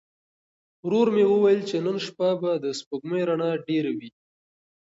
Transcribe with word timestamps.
ورور 0.85 1.07
مې 1.15 1.25
وویل 1.27 1.61
چې 1.69 1.77
نن 1.85 1.97
شپه 2.05 2.29
به 2.41 2.51
د 2.63 2.65
سپوږمۍ 2.79 3.21
رڼا 3.29 3.51
ډېره 3.67 3.91
وي. 3.97 4.09